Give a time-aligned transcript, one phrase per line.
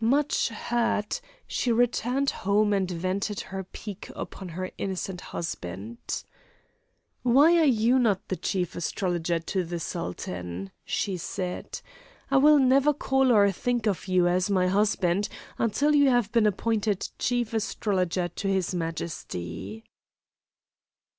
[0.00, 6.24] Much hurt, she returned home and vented her pique upon her innocent husband.
[7.22, 11.82] "Why are you not the Chief Astrologer to the Sultan?" she said.
[12.30, 15.28] "I will never call or think of you as my husband
[15.58, 19.84] until you have been appointed Chief Astrologer to his Majesty."